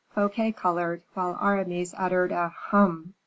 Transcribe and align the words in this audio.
Fouquet 0.15 0.51
colored, 0.51 1.03
while 1.13 1.37
Aramis 1.39 1.93
uttered 1.95 2.31
a 2.31 2.49
"Hum!" 2.49 3.13